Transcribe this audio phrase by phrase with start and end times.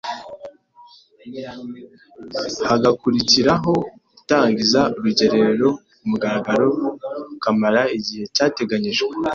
[2.69, 3.73] Hagakurikira ho
[4.11, 6.67] gutangiza urugerero kumugaragaro
[7.29, 9.13] rukamara igihe cyateganyijwe.